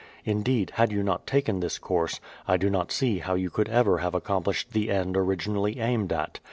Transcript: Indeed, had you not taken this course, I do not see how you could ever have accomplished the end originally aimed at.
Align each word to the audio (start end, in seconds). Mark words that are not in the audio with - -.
Indeed, 0.25 0.71
had 0.77 0.91
you 0.91 1.03
not 1.03 1.27
taken 1.27 1.59
this 1.59 1.77
course, 1.77 2.19
I 2.47 2.57
do 2.57 2.71
not 2.71 2.91
see 2.91 3.19
how 3.19 3.35
you 3.35 3.51
could 3.51 3.69
ever 3.69 3.99
have 3.99 4.15
accomplished 4.15 4.71
the 4.73 4.89
end 4.89 5.15
originally 5.15 5.79
aimed 5.79 6.11
at. 6.11 6.39